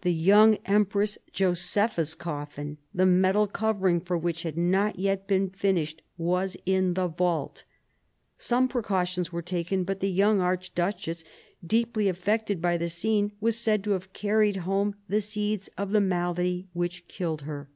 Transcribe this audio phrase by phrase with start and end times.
[0.00, 6.02] The young Empress Josepha's coffin, the metal covering for which had not yet been finished,
[6.18, 7.62] was in the vault.
[8.36, 11.22] Some precautions were taken, but the young archduchess,
[11.64, 16.00] deeply affected by the scene, was said to have carried home the seeds of the
[16.00, 17.68] malady which killed her.